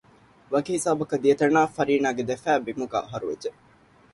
[0.53, 3.49] ވަކި ހިސާބަކަށް ދިޔަތަނާ ފަރީނާގެ ދެފައި ބިމުގައި ހަރުވެއްޖެ